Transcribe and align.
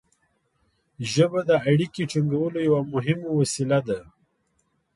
ژبه 1.11 1.39
د 1.49 1.51
اړیکې 1.69 2.03
ټینګولو 2.11 2.59
یوه 2.67 2.81
مهمه 2.93 3.29
وسیله 3.39 3.79
ده. 3.87 3.99